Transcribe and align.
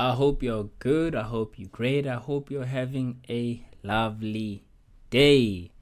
I 0.00 0.14
hope 0.14 0.42
you're 0.42 0.70
good. 0.78 1.14
I 1.14 1.24
hope 1.24 1.58
you're 1.58 1.68
great. 1.68 2.06
I 2.06 2.14
hope 2.14 2.50
you're 2.50 2.64
having 2.64 3.20
a 3.28 3.62
lovely 3.82 4.64
day. 5.10 5.72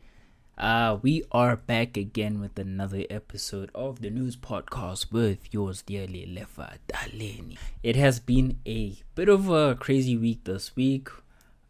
Uh, 0.59 0.99
we 1.01 1.23
are 1.31 1.55
back 1.55 1.97
again 1.97 2.41
with 2.41 2.59
another 2.59 3.05
episode 3.11 3.71
of 3.77 4.01
the 4.01 4.11
news 4.11 4.37
podcast 4.37 5.13
with 5.13 5.55
yours 5.55 5.83
dearly, 5.83 6.27
Lefa 6.27 6.79
Taleni. 6.89 7.59
It 7.85 7.95
has 7.95 8.19
been 8.19 8.59
a 8.67 8.97
bit 9.15 9.29
of 9.29 9.49
a 9.51 9.77
crazy 9.77 10.17
week 10.17 10.43
this 10.43 10.75
week. 10.75 11.11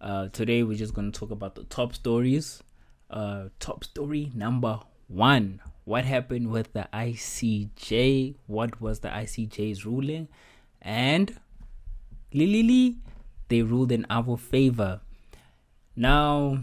Uh, 0.01 0.29
today 0.29 0.63
we're 0.63 0.79
just 0.79 0.95
going 0.95 1.13
to 1.13 1.21
talk 1.21 1.31
about 1.31 1.55
the 1.55 1.65
top 1.65 1.95
stories. 1.95 2.63
Uh, 3.11 3.49
top 3.61 3.85
story 3.85 4.33
number 4.35 4.81
one 5.07 5.61
What 5.85 6.07
happened 6.07 6.51
with 6.51 6.73
the 6.73 6.89
ICJ? 6.95 8.37
What 8.47 8.81
was 8.81 9.01
the 9.01 9.09
ICJ's 9.09 9.85
ruling? 9.85 10.29
And 10.81 11.39
Lily, 12.33 12.97
they 13.49 13.63
ruled 13.63 13.93
in 13.93 14.07
our 14.11 14.37
favor. 14.37 15.01
Now, 15.97 16.59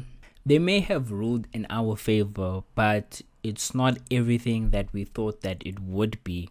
they 0.45 0.59
may 0.59 0.79
have 0.79 1.11
ruled 1.11 1.47
in 1.53 1.65
our 1.69 1.95
favor, 1.95 2.63
but 2.75 3.21
it's 3.43 3.73
not 3.73 3.97
everything 4.11 4.69
that 4.71 4.91
we 4.93 5.03
thought 5.03 5.41
that 5.41 5.61
it 5.65 5.79
would 5.79 6.23
be. 6.23 6.49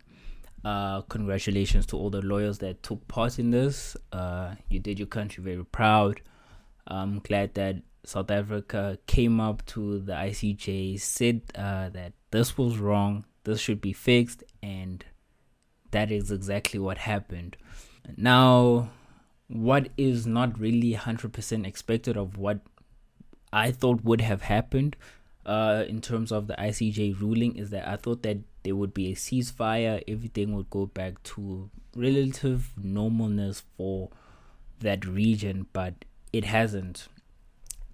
Uh, 0.65 1.03
congratulations 1.03 1.87
to 1.87 1.97
all 1.97 2.11
the 2.11 2.23
lawyers 2.23 2.59
that 2.59 2.83
took 2.83 3.07
part 3.07 3.39
in 3.39 3.51
this. 3.51 3.97
Uh, 4.13 4.55
you 4.69 4.81
did 4.81 4.99
your 4.99 5.07
country 5.07 5.45
very 5.45 5.65
proud. 5.65 6.21
I'm 6.87 7.21
glad 7.21 7.55
that 7.55 7.77
South 8.05 8.31
Africa 8.31 8.99
came 9.07 9.41
up 9.41 9.65
to 9.67 10.01
the 10.01 10.13
ICJ, 10.13 11.01
said 11.01 11.43
uh, 11.55 11.89
that 11.91 12.13
this 12.31 12.59
was 12.59 12.79
wrong, 12.79 13.25
this 13.45 13.61
should 13.61 13.81
be 13.81 13.93
fixed, 13.93 14.43
and 14.63 15.05
that 15.91 16.11
is 16.11 16.31
exactly 16.31 16.81
what 16.81 16.99
happened. 16.99 17.57
Now, 18.17 18.91
what 19.55 19.89
is 19.97 20.27
not 20.27 20.59
really 20.59 20.95
100% 20.95 21.65
expected 21.65 22.17
of 22.17 22.37
what 22.37 22.59
I 23.53 23.71
thought 23.71 24.03
would 24.03 24.21
have 24.21 24.43
happened 24.43 24.97
uh, 25.47 25.85
in 25.89 26.01
terms 26.01 26.33
of 26.33 26.49
the 26.49 26.55
ICJ 26.55 27.21
ruling 27.21 27.55
is 27.57 27.71
that 27.71 27.87
I 27.87 27.95
thought 27.95 28.25
that 28.25 28.39
there 28.65 28.75
would 28.75 28.93
be 28.93 29.13
a 29.13 29.15
ceasefire, 29.15 30.03
everything 30.09 30.57
would 30.57 30.71
go 30.71 30.87
back 30.87 31.23
to 31.23 31.71
relative 31.95 32.73
normalness 32.83 33.63
for 33.77 34.11
that 34.81 35.07
region, 35.07 35.67
but 35.73 36.05
it 36.33 36.47
hasn't. 36.47 37.07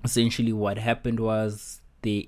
Essentially, 0.03 0.55
what 0.55 0.79
happened 0.79 1.21
was 1.21 1.83
there 2.01 2.23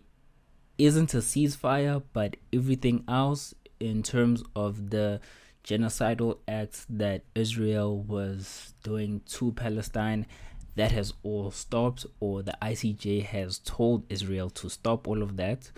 isn't 0.77 1.15
a 1.15 1.19
ceasefire, 1.19 2.03
but 2.13 2.37
everything 2.53 3.03
else 3.09 3.55
in 3.81 4.03
terms 4.03 4.43
of 4.55 4.91
the 4.91 5.21
genocidal 5.65 6.39
acts 6.49 6.87
that 6.89 7.23
Israel 7.35 7.99
was 7.99 8.75
doing 8.83 9.21
to 9.27 9.53
Palestine 9.53 10.27
that 10.75 10.93
has 10.93 11.13
all 11.23 11.51
stopped 11.51 12.07
or 12.21 12.43
the 12.43 12.57
ICJ 12.63 13.25
has 13.25 13.59
told 13.59 14.05
Israel 14.09 14.51
to 14.51 14.69
stop 14.69 15.07
all 15.07 15.23
of 15.23 15.37
that. 15.37 15.71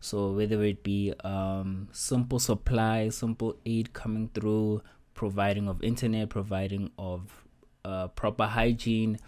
So 0.00 0.32
whether 0.32 0.62
it 0.64 0.82
be 0.82 1.12
um, 1.24 1.88
simple 1.92 2.38
supply, 2.38 3.10
simple 3.10 3.56
aid 3.66 3.92
coming 3.92 4.30
through, 4.32 4.82
providing 5.14 5.68
of 5.68 5.82
internet, 5.82 6.30
providing 6.30 6.90
of 6.98 7.44
uh, 7.84 8.08
proper 8.08 8.46
hygiene, 8.46 9.18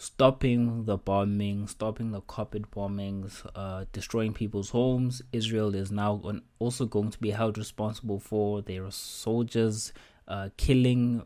stopping 0.00 0.86
the 0.86 0.96
bombing, 0.96 1.66
stopping 1.66 2.10
the 2.10 2.22
carpet 2.22 2.70
bombings, 2.70 3.44
uh, 3.54 3.84
destroying 3.92 4.32
people's 4.32 4.70
homes. 4.70 5.20
Israel 5.30 5.74
is 5.74 5.92
now 5.92 6.22
also 6.58 6.86
going 6.86 7.10
to 7.10 7.18
be 7.18 7.32
held 7.32 7.58
responsible 7.58 8.18
for 8.18 8.62
their 8.62 8.90
soldiers 8.90 9.92
uh, 10.26 10.48
killing 10.56 11.22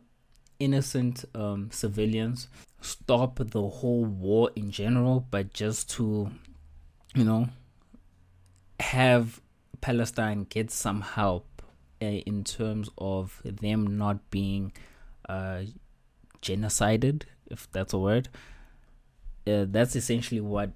innocent 0.59 1.23
um, 1.33 1.69
civilians. 1.71 2.49
Stop 2.81 3.39
the 3.39 3.61
whole 3.61 4.03
war 4.03 4.51
in 4.57 4.71
general, 4.71 5.25
but 5.31 5.53
just 5.53 5.89
to, 5.91 6.29
you 7.13 7.23
know, 7.23 7.47
have 8.81 9.39
Palestine 9.79 10.47
get 10.49 10.69
some 10.69 10.99
help 10.99 11.61
uh, 12.01 12.05
in 12.07 12.43
terms 12.43 12.89
of 12.97 13.41
them 13.45 13.97
not 13.97 14.29
being 14.31 14.73
uh, 15.29 15.61
genocided, 16.41 17.23
if 17.49 17.71
that's 17.71 17.93
a 17.93 17.97
word 17.97 18.27
uh, 19.47 19.65
that's 19.67 19.95
essentially 19.95 20.41
what 20.41 20.71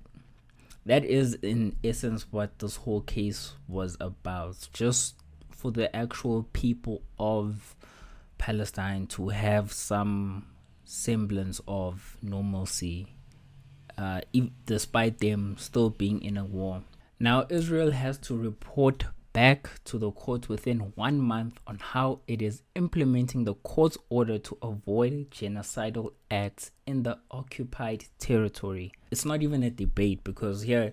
that 0.85 1.03
is 1.03 1.35
in 1.35 1.75
essence 1.83 2.25
what 2.31 2.57
this 2.59 2.77
whole 2.77 3.01
case 3.01 3.53
was 3.67 3.97
about 3.99 4.67
just 4.73 5.15
for 5.51 5.71
the 5.71 5.93
actual 5.95 6.43
people 6.53 7.01
of 7.19 7.75
Palestine 8.37 9.05
to 9.05 9.29
have 9.29 9.71
some 9.71 10.47
semblance 10.85 11.61
of 11.67 12.17
normalcy 12.21 13.07
uh, 13.97 14.21
if, 14.31 14.45
despite 14.65 15.19
them 15.19 15.55
still 15.59 15.89
being 15.89 16.23
in 16.23 16.37
a 16.37 16.45
war. 16.45 16.81
Now, 17.19 17.45
Israel 17.49 17.91
has 17.91 18.17
to 18.19 18.37
report 18.37 19.03
back 19.39 19.69
to 19.85 19.97
the 19.97 20.11
court 20.11 20.49
within 20.49 20.79
one 20.95 21.17
month 21.17 21.61
on 21.65 21.79
how 21.79 22.19
it 22.27 22.41
is 22.41 22.61
implementing 22.75 23.45
the 23.45 23.53
court's 23.53 23.97
order 24.09 24.37
to 24.37 24.57
avoid 24.61 25.31
genocidal 25.31 26.11
acts 26.29 26.71
in 26.85 27.03
the 27.03 27.17
occupied 27.31 28.03
territory. 28.19 28.91
It's 29.11 29.23
not 29.23 29.41
even 29.41 29.63
a 29.63 29.69
debate 29.69 30.25
because 30.25 30.63
here 30.63 30.91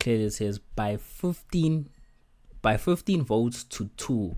clearly 0.00 0.30
says 0.30 0.58
by 0.58 0.96
15 0.96 1.88
by 2.60 2.76
15 2.76 3.22
votes 3.22 3.62
to 3.62 3.88
2 3.96 4.34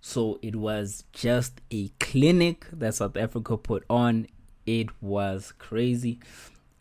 so 0.00 0.38
it 0.40 0.56
was 0.56 1.04
just 1.12 1.60
a 1.70 1.88
clinic 2.00 2.66
that 2.72 2.94
South 2.94 3.18
Africa 3.18 3.58
put 3.58 3.84
on. 3.90 4.26
It 4.64 4.88
was 5.02 5.52
crazy. 5.58 6.18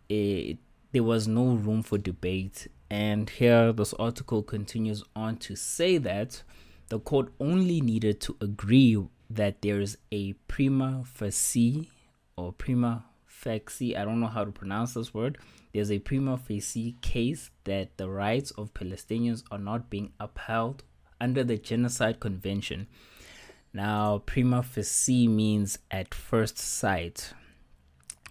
It, 0.08 0.60
there 0.94 1.04
was 1.04 1.28
no 1.28 1.56
room 1.56 1.84
for 1.84 1.98
debate. 1.98 2.68
And 2.90 3.30
here, 3.30 3.74
this 3.74 3.94
article 3.94 4.44
continues 4.44 5.04
on 5.16 5.38
to 5.38 5.56
say 5.56 5.98
that 5.98 6.44
the 6.90 7.00
court 7.00 7.34
only 7.40 7.82
needed 7.82 8.22
to 8.22 8.38
agree 8.40 8.98
that 9.30 9.62
there 9.62 9.82
is 9.82 9.98
a 10.12 10.34
prima 10.48 11.04
facie 11.06 11.92
or 12.38 12.54
prima 12.54 13.06
facie, 13.26 13.96
I 13.98 14.06
don't 14.06 14.20
know 14.20 14.28
how 14.28 14.46
to 14.46 14.52
pronounce 14.52 14.94
this 14.94 15.14
word. 15.14 15.38
There's 15.74 15.92
a 15.92 16.00
prima 16.00 16.38
facie 16.38 16.96
case 17.02 17.50
that 17.66 17.98
the 17.98 18.10
rights 18.10 18.52
of 18.52 18.74
Palestinians 18.74 19.44
are 19.52 19.60
not 19.60 19.90
being 19.90 20.14
upheld 20.20 20.84
under 21.20 21.44
the 21.44 21.58
Genocide 21.58 22.20
Convention. 22.20 22.88
Now, 23.74 24.20
prima 24.26 24.64
facie 24.64 25.28
means 25.28 25.78
at 25.92 26.16
first 26.16 26.58
sight. 26.58 27.34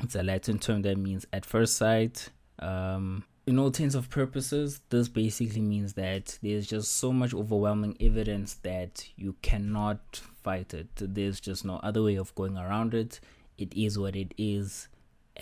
It's 0.00 0.14
a 0.14 0.22
Latin 0.22 0.58
term 0.58 0.82
that 0.82 0.98
means 0.98 1.26
at 1.32 1.44
first 1.44 1.76
sight. 1.76 2.30
Um, 2.58 3.24
in 3.46 3.58
all 3.58 3.66
intents 3.66 3.94
of 3.94 4.10
purposes, 4.10 4.80
this 4.90 5.08
basically 5.08 5.60
means 5.60 5.92
that 5.92 6.38
there's 6.42 6.66
just 6.66 6.96
so 6.96 7.12
much 7.12 7.32
overwhelming 7.32 7.96
evidence 8.00 8.54
that 8.62 9.08
you 9.14 9.36
cannot 9.40 10.20
fight 10.42 10.74
it. 10.74 10.88
There's 10.96 11.38
just 11.38 11.64
no 11.64 11.76
other 11.76 12.02
way 12.02 12.16
of 12.16 12.34
going 12.34 12.56
around 12.56 12.92
it. 12.92 13.20
It 13.56 13.72
is 13.74 13.98
what 13.98 14.16
it 14.16 14.34
is. 14.36 14.88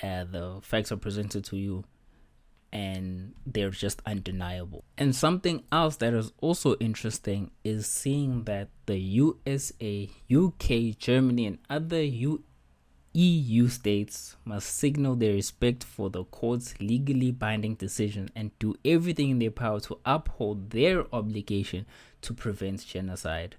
Uh, 0.03 0.25
the 0.25 0.59
facts 0.63 0.93
are 0.93 0.97
presented 0.97 1.45
to 1.45 1.57
you 1.57 1.85
and 2.75 3.33
they're 3.47 3.71
just 3.71 4.03
undeniable. 4.05 4.85
And 4.99 5.15
something 5.15 5.63
else 5.71 5.97
that 5.97 6.13
is 6.13 6.33
also 6.41 6.75
interesting 6.77 7.53
is 7.63 7.87
seeing 7.87 8.45
that 8.45 8.69
the 8.87 8.99
USA, 8.99 10.11
UK, 10.31 10.99
Germany, 10.99 11.47
and 11.47 11.59
other 11.71 12.03
U- 12.03 12.43
EU 13.17 13.69
states 13.69 14.37
must 14.45 14.75
signal 14.75 15.15
their 15.15 15.35
respect 15.35 15.85
for 15.85 16.11
the 16.11 16.25
court's 16.25 16.75
legally 16.81 17.31
binding 17.31 17.77
decision 17.77 18.29
and 18.35 18.51
do 18.59 18.75
everything 18.85 19.31
in 19.31 19.39
their 19.39 19.53
power 19.53 19.79
to 19.79 19.99
uphold 20.05 20.71
their 20.71 21.05
obligation 21.15 21.87
to 22.23 22.35
prevent 22.35 22.85
genocide. 22.85 23.55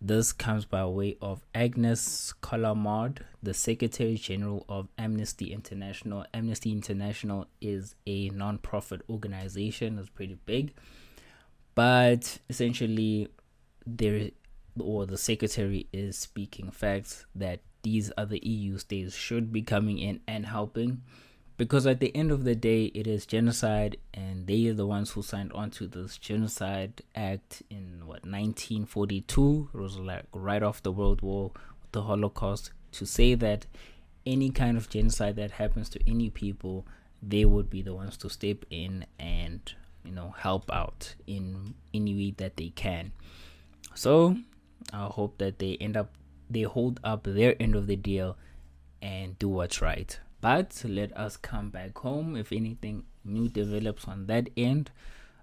This 0.00 0.32
comes 0.32 0.64
by 0.64 0.84
way 0.86 1.16
of 1.22 1.44
Agnes 1.54 2.34
Callamard, 2.42 3.18
the 3.40 3.54
Secretary 3.54 4.16
General 4.16 4.64
of 4.68 4.88
Amnesty 4.98 5.52
International. 5.52 6.24
Amnesty 6.34 6.72
International 6.72 7.46
is 7.60 7.94
a 8.06 8.30
non-profit 8.30 9.02
organization, 9.08 9.98
it's 9.98 10.08
pretty 10.08 10.38
big. 10.44 10.74
But 11.76 12.38
essentially 12.50 13.28
there 13.86 14.30
or 14.78 15.06
the 15.06 15.18
secretary 15.18 15.88
is 15.92 16.16
speaking 16.16 16.70
facts 16.70 17.26
that 17.34 17.60
these 17.82 18.10
other 18.16 18.36
EU 18.36 18.78
states 18.78 19.14
should 19.14 19.52
be 19.52 19.62
coming 19.62 19.98
in 19.98 20.20
and 20.26 20.46
helping. 20.46 21.02
Because 21.56 21.88
at 21.88 21.98
the 21.98 22.14
end 22.14 22.30
of 22.30 22.44
the 22.44 22.54
day 22.54 22.84
it 22.94 23.08
is 23.08 23.26
genocide 23.26 23.96
and 24.14 24.46
they 24.46 24.66
are 24.68 24.74
the 24.74 24.86
ones 24.86 25.10
who 25.10 25.22
signed 25.22 25.52
on 25.52 25.70
to 25.72 25.88
this 25.88 26.16
genocide 26.16 27.02
act 27.16 27.62
in 27.68 28.02
what 28.06 28.22
1942 28.24 29.70
it 29.74 29.76
was 29.76 29.98
like 29.98 30.24
right 30.32 30.62
off 30.62 30.82
the 30.82 30.92
world 30.92 31.20
war 31.20 31.50
the 31.92 32.02
holocaust. 32.02 32.70
To 32.92 33.06
say 33.06 33.34
that 33.34 33.66
any 34.24 34.50
kind 34.50 34.76
of 34.76 34.88
genocide 34.88 35.36
that 35.36 35.52
happens 35.52 35.88
to 35.90 36.00
any 36.08 36.30
people 36.30 36.86
they 37.20 37.44
would 37.44 37.68
be 37.68 37.82
the 37.82 37.94
ones 37.94 38.16
to 38.18 38.30
step 38.30 38.64
in 38.70 39.04
and 39.18 39.74
you 40.04 40.12
know 40.12 40.34
help 40.38 40.70
out 40.72 41.16
in 41.26 41.74
any 41.92 42.14
way 42.14 42.34
that 42.36 42.56
they 42.56 42.68
can. 42.68 43.10
So 43.94 44.36
i 44.92 45.06
hope 45.06 45.38
that 45.38 45.58
they 45.58 45.76
end 45.80 45.96
up 45.96 46.12
they 46.50 46.62
hold 46.62 47.00
up 47.04 47.24
their 47.24 47.60
end 47.60 47.74
of 47.74 47.86
the 47.86 47.96
deal 47.96 48.36
and 49.02 49.38
do 49.38 49.48
what's 49.48 49.80
right. 49.80 50.18
But 50.40 50.82
let 50.84 51.16
us 51.16 51.36
come 51.36 51.70
back 51.70 51.98
home. 51.98 52.36
If 52.36 52.52
anything 52.52 53.04
new 53.24 53.48
develops 53.48 54.06
on 54.06 54.26
that 54.26 54.48
end, 54.56 54.90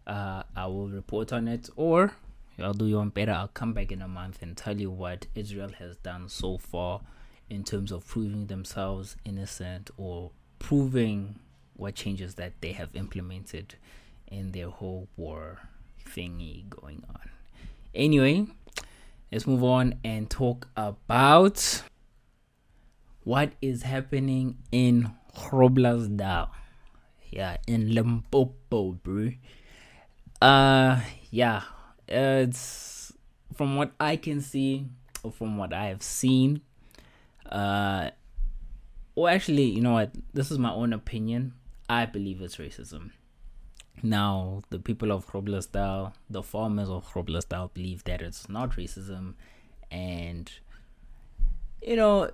uh, 0.07 0.43
I 0.55 0.67
will 0.67 0.87
report 0.87 1.33
on 1.33 1.47
it, 1.47 1.69
or 1.75 2.13
I'll 2.59 2.73
do 2.73 2.85
you 2.85 2.97
one 2.97 3.09
better. 3.09 3.33
I'll 3.33 3.49
come 3.49 3.73
back 3.73 3.91
in 3.91 4.01
a 4.01 4.07
month 4.07 4.41
and 4.41 4.55
tell 4.55 4.79
you 4.79 4.89
what 4.89 5.27
Israel 5.35 5.71
has 5.79 5.97
done 5.97 6.29
so 6.29 6.57
far 6.57 7.01
in 7.49 7.63
terms 7.63 7.91
of 7.91 8.07
proving 8.07 8.47
themselves 8.47 9.17
innocent 9.25 9.89
or 9.97 10.31
proving 10.59 11.39
what 11.75 11.95
changes 11.95 12.35
that 12.35 12.53
they 12.61 12.71
have 12.71 12.95
implemented 12.95 13.75
in 14.27 14.51
their 14.51 14.69
whole 14.69 15.07
war 15.17 15.59
thingy 16.05 16.67
going 16.69 17.03
on. 17.09 17.29
Anyway, 17.93 18.47
let's 19.35 19.45
move 19.45 19.65
on 19.65 19.93
and 20.05 20.29
talk 20.29 20.65
about 20.77 21.83
what 23.25 23.51
is 23.61 23.83
happening 23.83 24.57
in 24.71 25.11
Groblersdal. 25.35 26.47
Yeah, 27.31 27.57
in 27.67 27.93
Limpopo, 27.93 28.93
bro. 28.93 29.31
Uh, 30.41 31.01
yeah, 31.31 31.63
it's 32.07 33.11
from 33.57 33.75
what 33.75 33.91
I 33.99 34.15
can 34.15 34.39
see, 34.39 34.85
or 35.21 35.33
from 35.33 35.57
what 35.57 35.73
I 35.73 35.87
have 35.87 36.01
seen. 36.01 36.61
Uh, 37.45 38.11
well, 39.15 39.27
actually, 39.27 39.65
you 39.65 39.81
know 39.81 39.95
what? 39.95 40.11
This 40.33 40.49
is 40.49 40.59
my 40.59 40.71
own 40.71 40.93
opinion. 40.93 41.55
I 41.89 42.05
believe 42.05 42.41
it's 42.41 42.55
racism. 42.55 43.11
Now, 44.03 44.61
the 44.69 44.79
people 44.79 45.11
of 45.11 45.27
Groblersdal, 45.27 46.13
the 46.29 46.43
farmers 46.43 46.89
of 46.89 47.11
Groblersdal, 47.11 47.73
believe 47.73 48.03
that 48.03 48.21
it's 48.21 48.49
not 48.49 48.71
racism, 48.71 49.33
and 49.89 50.51
you 51.81 51.95
know, 51.95 52.29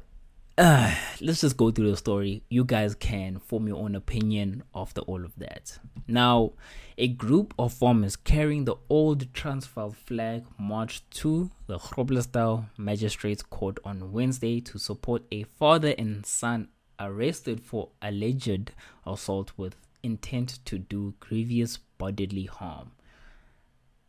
uh, 0.57 0.93
let's 1.21 1.41
just 1.41 1.57
go 1.57 1.71
through 1.71 1.91
the 1.91 1.97
story. 1.97 2.43
You 2.49 2.63
guys 2.63 2.93
can 2.95 3.39
form 3.39 3.67
your 3.67 3.77
own 3.77 3.95
opinion 3.95 4.63
after 4.75 5.01
all 5.01 5.23
of 5.23 5.33
that. 5.37 5.79
Now, 6.07 6.53
a 6.97 7.07
group 7.07 7.53
of 7.57 7.73
farmers 7.73 8.15
carrying 8.15 8.65
the 8.65 8.75
old 8.89 9.33
Transvaal 9.33 9.91
flag 9.91 10.45
marched 10.59 11.09
to 11.11 11.51
the 11.67 11.79
Groblersdal 11.79 12.65
Magistrates 12.77 13.43
Court 13.43 13.79
on 13.83 14.11
Wednesday 14.11 14.59
to 14.61 14.77
support 14.77 15.23
a 15.31 15.43
father 15.43 15.95
and 15.97 16.25
son 16.25 16.67
arrested 16.99 17.61
for 17.61 17.89
alleged 18.01 18.71
assault 19.05 19.51
with 19.57 19.75
intent 20.03 20.59
to 20.65 20.77
do 20.77 21.13
grievous 21.19 21.77
bodily 21.97 22.45
harm. 22.45 22.91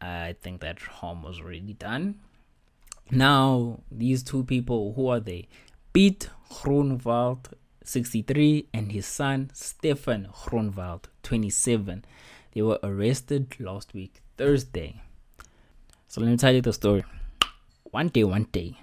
I 0.00 0.34
think 0.40 0.60
that 0.60 0.80
harm 0.80 1.22
was 1.22 1.40
already 1.40 1.74
done. 1.74 2.20
Now, 3.10 3.80
these 3.90 4.22
two 4.22 4.44
people, 4.44 4.94
who 4.94 5.08
are 5.08 5.20
they? 5.20 5.48
Piet 5.92 6.28
Groenewald, 6.50 7.52
63, 7.84 8.68
and 8.72 8.92
his 8.92 9.06
son 9.06 9.50
Stefan 9.52 10.28
Groenewald, 10.32 11.04
27. 11.22 12.04
They 12.52 12.62
were 12.62 12.78
arrested 12.82 13.54
last 13.60 13.94
week, 13.94 14.22
Thursday. 14.36 15.02
So 16.08 16.20
let 16.20 16.30
me 16.30 16.36
tell 16.36 16.52
you 16.52 16.62
the 16.62 16.72
story. 16.72 17.04
One 17.84 18.08
day, 18.08 18.24
one 18.24 18.44
day, 18.50 18.78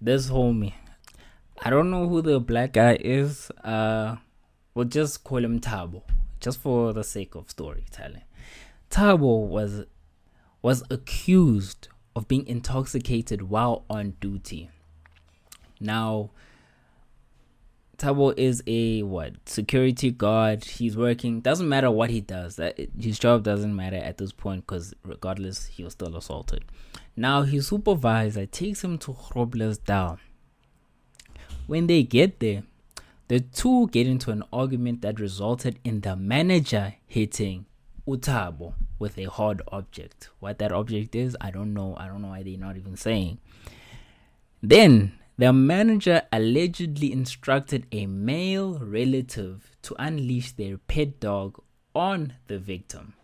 this 0.00 0.28
homie, 0.28 0.74
I 1.62 1.70
don't 1.70 1.90
know 1.90 2.08
who 2.08 2.20
the 2.20 2.40
black 2.40 2.72
guy 2.72 2.98
is. 3.00 3.50
Uh, 3.62 4.16
we'll 4.74 4.86
just 4.86 5.24
call 5.24 5.44
him 5.44 5.60
Tabo, 5.60 6.02
just 6.40 6.60
for 6.60 6.92
the 6.92 7.04
sake 7.04 7.34
of 7.34 7.50
storytelling. 7.50 8.22
Tabo 8.90 9.46
was 9.46 9.86
was 10.62 10.82
accused 10.90 11.88
of 12.16 12.26
being 12.28 12.46
intoxicated 12.46 13.42
while 13.42 13.84
on 13.90 14.14
duty. 14.20 14.70
Now, 15.80 16.30
Tabo 17.98 18.34
is 18.36 18.62
a 18.66 19.02
what 19.02 19.34
security 19.46 20.10
guard. 20.10 20.64
He's 20.64 20.96
working. 20.96 21.40
Doesn't 21.40 21.68
matter 21.68 21.90
what 21.90 22.10
he 22.10 22.20
does. 22.20 22.56
That 22.56 22.78
his 22.98 23.18
job 23.18 23.44
doesn't 23.44 23.74
matter 23.74 23.96
at 23.96 24.18
this 24.18 24.32
point 24.32 24.66
because 24.66 24.94
regardless, 25.04 25.66
he 25.66 25.84
was 25.84 25.92
still 25.92 26.16
assaulted. 26.16 26.64
Now 27.16 27.42
his 27.42 27.68
supervisor 27.68 28.46
takes 28.46 28.82
him 28.82 28.98
to 28.98 29.12
Groblersdal. 29.12 30.18
When 31.66 31.86
they 31.86 32.02
get 32.02 32.40
there, 32.40 32.64
the 33.28 33.40
two 33.40 33.88
get 33.88 34.06
into 34.06 34.30
an 34.30 34.42
argument 34.52 35.02
that 35.02 35.18
resulted 35.18 35.78
in 35.84 36.00
the 36.00 36.16
manager 36.16 36.94
hitting 37.06 37.66
Utabo 38.06 38.74
with 38.98 39.16
a 39.18 39.24
hard 39.24 39.62
object. 39.68 40.28
What 40.40 40.58
that 40.58 40.72
object 40.72 41.14
is, 41.14 41.36
I 41.40 41.50
don't 41.50 41.72
know. 41.72 41.96
I 41.98 42.06
don't 42.06 42.22
know 42.22 42.28
why 42.28 42.42
they're 42.42 42.58
not 42.58 42.76
even 42.76 42.96
saying. 42.96 43.38
Then 44.62 45.18
the 45.38 45.52
manager 45.52 46.22
allegedly 46.32 47.12
instructed 47.12 47.86
a 47.90 48.06
male 48.06 48.78
relative 48.78 49.76
to 49.82 49.96
unleash 49.98 50.52
their 50.52 50.78
pet 50.78 51.18
dog 51.18 51.62
on 51.94 52.34
the 52.46 52.58
victim. 52.58 53.14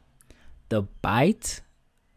The 0.70 0.82
bite, 1.02 1.61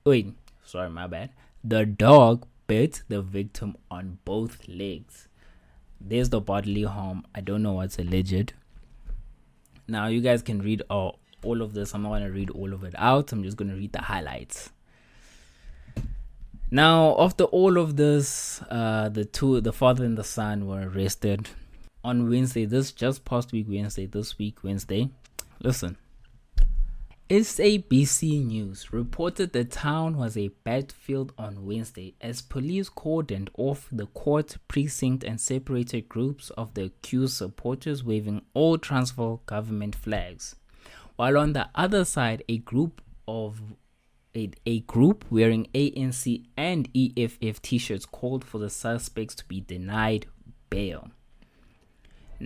wait, 0.06 0.34
sorry, 0.64 0.90
my 0.90 1.08
bad. 1.08 1.32
The 1.64 1.86
dog 1.86 2.48
bit 2.68 3.04
the 3.08 3.22
victim 3.22 3.76
on 3.92 4.20
both 4.26 4.68
legs. 4.68 5.28
There's 6.06 6.30
the 6.30 6.42
bodily 6.42 6.84
harm. 6.84 7.26
I 7.34 7.42
don't 7.42 7.64
know 7.64 7.74
what's 7.74 7.98
alleged. 7.98 8.54
Now, 9.88 10.08
you 10.08 10.20
guys 10.20 10.42
can 10.42 10.62
read 10.62 10.84
all, 10.90 11.20
all 11.44 11.62
of 11.62 11.74
this. 11.74 11.94
I'm 11.94 12.04
not 12.04 12.20
to 12.20 12.26
read 12.26 12.50
all 12.50 12.74
of 12.74 12.84
it 12.84 12.94
out. 12.98 13.32
I'm 13.32 13.44
just 13.44 13.58
to 13.58 13.66
read 13.66 13.94
the 13.94 14.02
highlights. 14.02 14.72
Now, 16.70 17.16
after 17.20 17.46
all 17.46 17.78
of 17.78 17.96
this, 17.96 18.62
uh, 18.70 19.08
the 19.10 19.26
two, 19.26 19.62
the 19.62 19.72
father 19.72 20.04
and 20.04 20.18
the 20.18 20.24
son, 20.24 20.68
were 20.68 20.90
arrested 20.90 21.50
on 22.04 22.30
Wednesday. 22.30 22.66
This 22.66 22.92
just 22.92 23.24
past 23.24 23.52
week, 23.52 23.68
Wednesday. 23.70 24.06
This 24.06 24.38
week, 24.38 24.64
Wednesday. 24.64 25.10
Listen. 25.62 25.98
SABC 27.30 28.46
News 28.46 28.92
reported 28.92 29.54
the 29.54 29.64
town 29.64 30.18
was 30.18 30.36
a 30.36 30.50
battlefield 30.66 31.32
on 31.38 31.66
Wednesday 31.66 32.16
as 32.20 32.42
police 32.42 32.90
cordoned 32.90 33.48
off 33.58 33.88
the 33.94 34.08
court 34.08 34.58
precinct 34.68 35.24
and 35.24 35.40
separated 35.40 36.10
groups 36.10 36.50
of 36.52 36.74
the 36.74 36.84
accused 36.84 37.38
supporters 37.38 38.04
waving 38.04 38.42
all 38.54 38.78
Transvaal 38.78 39.42
government 39.46 39.96
flags. 39.96 40.58
While 41.16 41.38
on 41.38 41.54
the 41.54 41.70
other 41.74 42.04
side, 42.04 42.44
a 42.50 42.58
group 42.58 43.02
of 43.26 43.62
a, 44.36 44.52
a 44.66 44.82
group 44.82 45.24
wearing 45.30 45.68
ANC 45.74 46.44
and 46.58 46.90
EFF 46.94 47.62
t 47.62 47.78
shirts 47.78 48.06
called 48.06 48.44
for 48.44 48.58
the 48.58 48.70
suspects 48.70 49.36
to 49.36 49.46
be 49.46 49.62
denied 49.62 50.26
bail. 50.70 51.10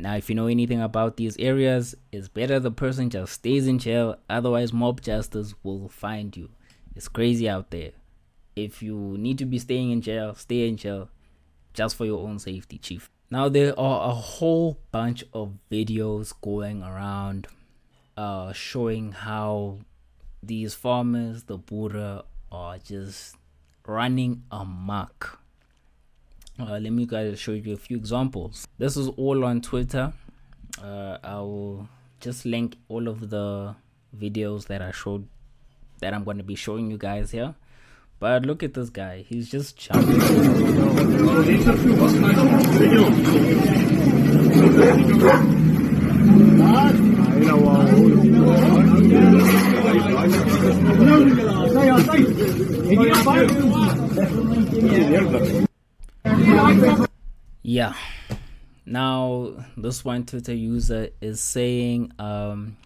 Now, 0.02 0.16
if 0.16 0.30
you 0.30 0.36
know 0.36 0.48
anything 0.48 0.82
about 0.82 1.18
these 1.18 1.36
areas, 1.38 1.96
it's 2.12 2.28
better 2.28 2.60
the 2.60 2.72
person 2.72 3.10
just 3.10 3.34
stays 3.34 3.68
in 3.68 3.80
jail, 3.80 4.18
otherwise, 4.30 4.72
mob 4.72 5.02
justice 5.02 5.56
will 5.64 5.90
find 5.90 6.36
you. 6.38 6.50
It's 6.96 7.08
crazy 7.08 7.50
out 7.50 7.72
there. 7.72 7.92
If 8.56 8.82
you 8.84 8.96
need 9.18 9.38
to 9.40 9.46
be 9.46 9.60
staying 9.60 9.92
in 9.92 10.02
jail, 10.02 10.36
stay 10.36 10.68
in 10.68 10.78
jail 10.78 11.10
just 11.74 11.96
for 11.96 12.06
your 12.06 12.28
own 12.28 12.40
safety, 12.40 12.78
chief. 12.78 13.10
Now, 13.32 13.50
there 13.50 13.78
are 13.80 14.10
a 14.10 14.14
whole 14.14 14.80
bunch 14.92 15.24
of 15.34 15.54
videos 15.72 16.34
going 16.42 16.84
around 16.84 17.48
uh, 18.16 18.54
showing 18.54 19.12
how 19.12 19.80
these 20.42 20.74
farmers, 20.74 21.44
the 21.44 21.58
Buddha, 21.58 22.26
are 22.52 22.78
just 22.78 23.36
running 23.86 24.44
amok. 24.52 25.40
Uh, 26.60 26.80
let 26.80 26.92
me 26.92 27.06
guys 27.06 27.40
show 27.40 27.52
you 27.52 27.74
a 27.74 27.78
few 27.78 27.98
examples. 27.98 28.68
This 28.80 28.98
is 28.98 29.10
all 29.10 29.46
on 29.46 29.62
Twitter. 29.62 30.12
Uh, 30.82 31.18
I 31.24 31.36
will 31.36 31.88
just 32.20 32.46
link 32.46 32.78
all 32.90 33.08
of 33.08 33.30
the 33.30 33.76
videos 34.18 34.66
that 34.66 34.82
I 34.82 34.90
showed 34.90 35.28
that 36.00 36.16
I'm 36.16 36.24
going 36.24 36.38
to 36.38 36.44
be 36.44 36.56
showing 36.56 36.90
you 36.90 36.98
guys 36.98 37.30
here. 37.30 37.54
But 38.20 38.44
look 38.48 38.64
at 38.64 38.74
this 38.74 38.90
guy. 38.90 39.24
He's 39.30 39.52
just 39.52 39.78
jumping. 39.78 40.18
Yeah. 57.64 57.94
Now, 58.86 59.54
this 59.76 60.06
one 60.06 60.26
Twitter 60.26 60.54
user 60.54 61.10
is 61.20 61.42
saying, 61.42 62.14
um, 62.18 62.78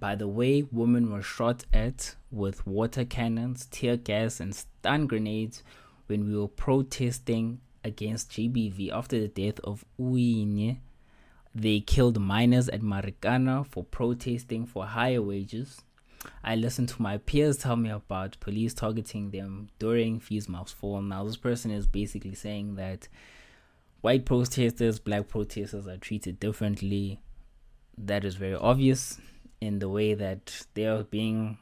by 0.00 0.14
the 0.14 0.26
way, 0.26 0.62
women 0.72 1.12
were 1.12 1.22
shot 1.22 1.64
at 1.72 2.16
with 2.30 2.66
water 2.66 3.04
cannons, 3.04 3.66
tear 3.70 3.98
gas, 3.98 4.40
and 4.40 4.54
stun 4.54 5.06
grenades 5.06 5.62
when 6.06 6.26
we 6.26 6.34
were 6.36 6.48
protesting 6.48 7.60
against 7.84 8.30
GBV 8.30 8.90
after 8.90 9.20
the 9.20 9.28
death 9.28 9.60
of 9.60 9.84
Uyinene. 10.00 10.78
They 11.54 11.80
killed 11.80 12.18
miners 12.18 12.70
at 12.70 12.80
Marikana 12.80 13.66
for 13.66 13.84
protesting 13.84 14.64
for 14.64 14.86
higher 14.86 15.20
wages. 15.20 15.82
I 16.44 16.56
listened 16.56 16.88
to 16.90 17.02
my 17.02 17.18
peers 17.18 17.56
tell 17.56 17.76
me 17.76 17.90
about 17.90 18.38
police 18.40 18.74
targeting 18.74 19.30
them 19.30 19.68
during 19.78 20.20
Mouths 20.48 20.72
Fall. 20.72 21.02
Now, 21.02 21.24
this 21.24 21.36
person 21.36 21.70
is 21.70 21.86
basically 21.86 22.34
saying 22.34 22.76
that 22.76 23.08
white 24.00 24.24
protesters, 24.24 24.98
black 24.98 25.28
protesters 25.28 25.86
are 25.86 25.96
treated 25.96 26.38
differently. 26.38 27.20
That 27.96 28.24
is 28.24 28.36
very 28.36 28.54
obvious 28.54 29.20
in 29.60 29.78
the 29.78 29.88
way 29.88 30.14
that 30.14 30.66
they 30.74 30.86
are 30.86 31.04
being 31.04 31.58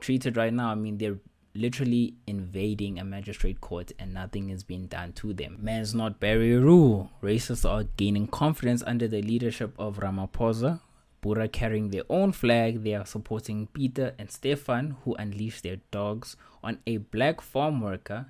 treated 0.00 0.36
right 0.36 0.52
now. 0.52 0.70
I 0.70 0.74
mean, 0.74 0.98
they're 0.98 1.18
literally 1.54 2.14
invading 2.26 2.98
a 2.98 3.04
magistrate 3.04 3.60
court 3.60 3.92
and 3.98 4.12
nothing 4.12 4.50
is 4.50 4.62
being 4.62 4.86
done 4.86 5.12
to 5.14 5.32
them. 5.32 5.58
Man's 5.60 5.94
not 5.94 6.20
a 6.22 6.56
rule. 6.58 7.10
Racists 7.22 7.68
are 7.68 7.84
gaining 7.96 8.26
confidence 8.26 8.82
under 8.86 9.08
the 9.08 9.22
leadership 9.22 9.74
of 9.78 9.98
Ramaphosa. 9.98 10.80
Boere 11.22 11.50
carrying 11.50 11.90
their 11.90 12.04
own 12.08 12.32
flag, 12.32 12.82
they 12.84 12.94
are 12.94 13.06
supporting 13.06 13.68
Peter 13.68 14.14
and 14.18 14.30
Stefan, 14.30 14.96
who 15.04 15.14
unleashed 15.14 15.62
their 15.62 15.78
dogs 15.90 16.36
on 16.62 16.78
a 16.86 16.98
black 16.98 17.40
farm 17.40 17.80
worker. 17.80 18.26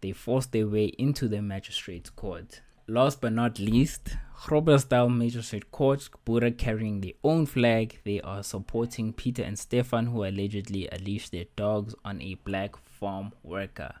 They 0.00 0.12
forced 0.12 0.52
their 0.52 0.66
way 0.66 0.86
into 0.98 1.28
the 1.28 1.42
magistrate's 1.42 2.10
court. 2.10 2.62
Last 2.88 3.20
but 3.20 3.32
not 3.32 3.58
least, 3.58 4.16
Groblersdal 4.36 5.14
Magistrate 5.14 5.70
Court, 5.70 6.08
Boere 6.26 6.56
carrying 6.56 7.02
their 7.02 7.12
own 7.22 7.46
flag. 7.46 8.00
They 8.04 8.20
are 8.22 8.42
supporting 8.42 9.12
Peter 9.12 9.42
and 9.42 9.58
Stefan, 9.58 10.06
who 10.06 10.24
allegedly 10.24 10.88
unleashed 10.90 11.30
their 11.30 11.44
dogs 11.54 11.94
on 12.04 12.20
a 12.20 12.34
black 12.34 12.76
farm 12.76 13.32
worker. 13.44 13.94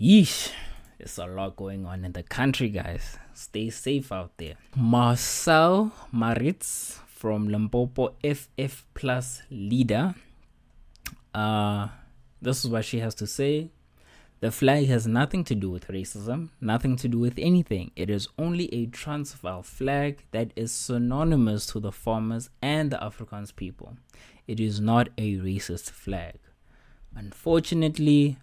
Yeesh, 0.00 0.52
there's 1.00 1.16
a 1.16 1.24
lot 1.24 1.56
going 1.56 1.86
on 1.86 2.04
in 2.04 2.12
the 2.12 2.22
country, 2.22 2.68
guys. 2.68 3.16
Stay 3.32 3.70
safe 3.70 4.12
out 4.12 4.32
there. 4.36 4.56
Marcel 4.76 5.92
Maritz 6.12 6.98
from 7.06 7.48
Limpopo 7.48 8.16
FF 8.22 8.84
Plus 8.92 9.40
leader. 9.50 10.14
Uh, 11.32 11.88
this 12.42 12.62
is 12.62 12.70
what 12.70 12.84
she 12.84 12.98
has 12.98 13.14
to 13.14 13.26
say. 13.26 13.70
The 14.40 14.50
flag 14.50 14.88
has 14.88 15.06
nothing 15.06 15.42
to 15.44 15.54
do 15.54 15.70
with 15.70 15.88
racism, 15.88 16.50
nothing 16.60 16.96
to 16.96 17.08
do 17.08 17.18
with 17.18 17.38
anything. 17.38 17.92
It 17.96 18.10
is 18.10 18.28
only 18.38 18.66
a 18.74 18.84
Transvaal 18.84 19.62
flag 19.62 20.24
that 20.32 20.52
is 20.54 20.70
synonymous 20.70 21.64
to 21.68 21.80
the 21.80 21.92
farmers 21.92 22.50
and 22.60 22.90
the 22.90 22.98
Afrikaans 22.98 23.56
people. 23.56 23.96
It 24.46 24.60
is 24.60 24.80
not 24.80 25.08
a 25.16 25.36
racist 25.36 25.92
flag. 25.92 26.40
Unfortunately, 27.16 28.36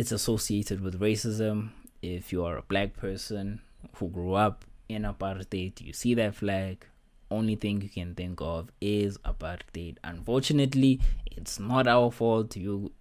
it's 0.00 0.12
associated 0.12 0.80
with 0.80 0.98
racism. 0.98 1.72
If 2.00 2.32
you 2.32 2.42
are 2.46 2.56
a 2.56 2.62
black 2.62 2.96
person 2.96 3.60
who 3.96 4.08
grew 4.08 4.32
up 4.32 4.64
in 4.88 5.02
apartheid, 5.02 5.78
you 5.82 5.92
see 5.92 6.14
that 6.14 6.34
flag, 6.34 6.86
only 7.30 7.54
thing 7.54 7.82
you 7.82 7.90
can 7.90 8.14
think 8.14 8.40
of 8.40 8.70
is 8.80 9.18
apartheid. 9.18 9.98
Unfortunately, 10.02 11.02
it's 11.26 11.60
not 11.60 11.86
our 11.86 12.10
fault. 12.10 12.56
You, 12.56 12.92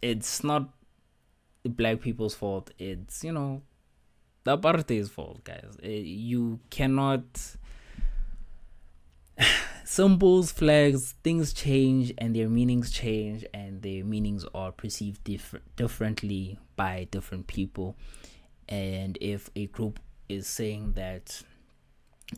it's 0.00 0.44
not 0.44 0.68
the 1.64 1.70
black 1.70 2.00
people's 2.00 2.36
fault. 2.36 2.70
It's 2.78 3.24
you 3.24 3.32
know, 3.32 3.62
the 4.44 4.56
apartheid's 4.56 5.08
fault, 5.08 5.42
guys. 5.42 5.76
Eh, 5.82 5.88
you 5.88 6.60
cannot. 6.70 7.24
Symbols, 9.92 10.50
flags, 10.50 11.16
things 11.22 11.52
change 11.52 12.14
and 12.16 12.34
their 12.34 12.48
meanings 12.48 12.90
change, 12.90 13.44
and 13.52 13.82
their 13.82 14.02
meanings 14.02 14.46
are 14.54 14.72
perceived 14.72 15.22
diff- 15.22 15.60
differently 15.76 16.58
by 16.76 17.06
different 17.10 17.46
people. 17.46 17.94
And 18.70 19.18
if 19.20 19.50
a 19.54 19.66
group 19.66 20.00
is 20.30 20.46
saying 20.46 20.94
that 20.94 21.42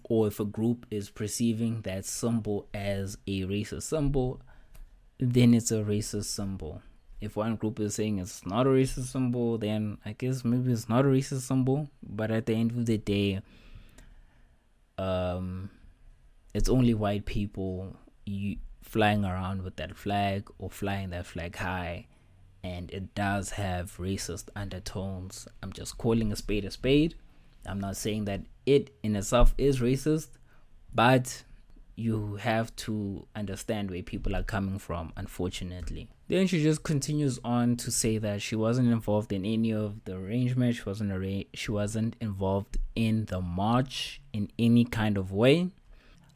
or 0.02 0.26
if 0.26 0.40
a 0.40 0.44
group 0.44 0.84
is 0.90 1.10
perceiving 1.10 1.82
that 1.82 2.06
symbol 2.06 2.66
as 2.74 3.18
a 3.28 3.42
racist 3.42 3.84
symbol, 3.84 4.40
then 5.20 5.54
it's 5.54 5.70
a 5.70 5.84
racist 5.84 6.24
symbol. 6.24 6.82
If 7.20 7.36
one 7.36 7.54
group 7.54 7.78
is 7.78 7.94
saying 7.94 8.18
it's 8.18 8.44
not 8.44 8.66
a 8.66 8.70
racist 8.70 9.12
symbol, 9.12 9.58
then 9.58 9.98
I 10.04 10.14
guess 10.14 10.44
maybe 10.44 10.72
it's 10.72 10.88
not 10.88 11.04
a 11.04 11.08
racist 11.08 11.42
symbol. 11.42 11.88
But 12.02 12.32
at 12.32 12.46
the 12.46 12.54
end 12.54 12.72
of 12.72 12.86
the 12.86 12.98
day, 12.98 13.42
um, 14.98 15.70
it's 16.54 16.68
only 16.68 16.94
white 16.94 17.26
people 17.26 17.96
you 18.24 18.56
flying 18.80 19.24
around 19.24 19.62
with 19.62 19.76
that 19.76 19.96
flag 19.96 20.48
or 20.58 20.70
flying 20.70 21.10
that 21.10 21.26
flag 21.26 21.56
high, 21.56 22.06
and 22.62 22.90
it 22.92 23.14
does 23.14 23.50
have 23.50 23.96
racist 23.98 24.48
undertones. 24.54 25.48
I'm 25.62 25.72
just 25.72 25.98
calling 25.98 26.32
a 26.32 26.36
spade 26.36 26.64
a 26.64 26.70
spade. 26.70 27.16
I'm 27.66 27.80
not 27.80 27.96
saying 27.96 28.26
that 28.26 28.42
it 28.66 28.94
in 29.02 29.16
itself 29.16 29.54
is 29.58 29.80
racist, 29.80 30.28
but 30.94 31.42
you 31.96 32.36
have 32.36 32.74
to 32.76 33.26
understand 33.36 33.90
where 33.90 34.02
people 34.02 34.34
are 34.34 34.42
coming 34.42 34.78
from, 34.78 35.12
unfortunately. 35.16 36.08
Then 36.28 36.46
she 36.46 36.62
just 36.62 36.82
continues 36.82 37.38
on 37.44 37.76
to 37.76 37.90
say 37.90 38.18
that 38.18 38.42
she 38.42 38.56
wasn't 38.56 38.90
involved 38.90 39.32
in 39.32 39.44
any 39.44 39.72
of 39.72 40.04
the 40.04 40.16
arrangement. 40.16 40.76
She 40.76 40.82
wasn't 40.84 41.12
arra- 41.12 41.44
she 41.52 41.70
wasn't 41.70 42.16
involved 42.20 42.78
in 42.96 43.26
the 43.26 43.40
march 43.40 44.20
in 44.32 44.50
any 44.58 44.84
kind 44.84 45.16
of 45.16 45.30
way. 45.30 45.70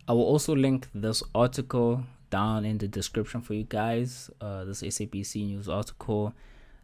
I 0.08 0.12
will 0.12 0.24
also 0.24 0.56
link 0.56 0.88
this 0.94 1.22
article 1.34 2.04
down 2.30 2.64
in 2.64 2.78
the 2.78 2.88
description 2.88 3.42
for 3.42 3.52
you 3.52 3.64
guys. 3.64 4.30
Uh, 4.40 4.64
this 4.64 4.82
SABC 4.82 5.46
news 5.46 5.68
article. 5.68 6.32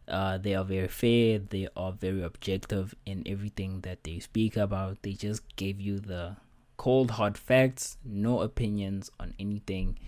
Uh, 0.06 0.36
they 0.36 0.54
are 0.54 0.64
very 0.64 0.88
fair. 0.88 1.38
They 1.38 1.68
are 1.74 1.92
very 1.92 2.22
objective 2.22 2.94
in 3.06 3.22
everything 3.24 3.80
that 3.80 4.04
they 4.04 4.18
speak 4.18 4.58
about. 4.58 4.98
They 5.00 5.14
just 5.14 5.56
give 5.56 5.80
you 5.80 6.00
the 6.00 6.36
cold 6.76 7.12
hard 7.12 7.38
facts, 7.38 7.96
no 8.04 8.40
opinions 8.40 9.10
on 9.18 9.32
anything. 9.38 9.98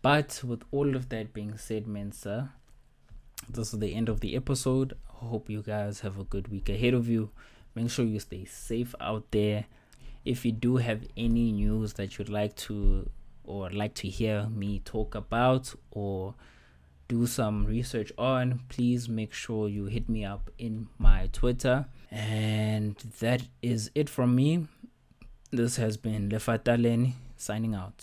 But 0.00 0.40
with 0.42 0.62
all 0.70 0.96
of 0.96 1.10
that 1.10 1.34
being 1.34 1.58
said, 1.58 1.86
Mensa, 1.86 2.52
this 3.50 3.74
is 3.74 3.80
the 3.80 3.94
end 3.94 4.08
of 4.08 4.20
the 4.20 4.34
episode. 4.34 4.96
Hope 5.04 5.50
you 5.50 5.60
guys 5.60 6.00
have 6.00 6.18
a 6.18 6.24
good 6.24 6.48
week 6.48 6.70
ahead 6.70 6.94
of 6.94 7.06
you. 7.06 7.28
Make 7.74 7.90
sure 7.90 8.06
you 8.06 8.18
stay 8.18 8.46
safe 8.46 8.94
out 8.98 9.30
there. 9.30 9.66
If 10.28 10.44
you 10.44 10.52
do 10.52 10.76
have 10.76 11.00
any 11.16 11.52
news 11.52 11.94
that 11.94 12.18
you'd 12.18 12.28
like 12.28 12.54
to 12.66 13.08
or 13.44 13.70
like 13.70 13.94
to 13.94 14.08
hear 14.08 14.46
me 14.50 14.80
talk 14.84 15.14
about 15.14 15.74
or 15.90 16.34
do 17.08 17.26
some 17.26 17.64
research 17.64 18.12
on, 18.18 18.60
please 18.68 19.08
make 19.08 19.32
sure 19.32 19.70
you 19.70 19.86
hit 19.86 20.06
me 20.06 20.26
up 20.26 20.50
in 20.58 20.88
my 20.98 21.30
Twitter. 21.32 21.86
And 22.10 22.94
that 23.20 23.40
is 23.62 23.90
it 23.94 24.10
from 24.10 24.34
me. 24.34 24.66
This 25.50 25.76
has 25.76 25.96
been 25.96 26.28
Lefa 26.28 26.58
Taleni 26.58 27.14
signing 27.38 27.74
out. 27.74 27.94